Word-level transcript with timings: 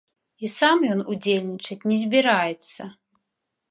І 0.47 0.49
сам 0.53 0.77
ён 0.93 1.03
удзельнічаць 1.13 1.81
не 1.93 1.97
збіраецца. 2.07 2.93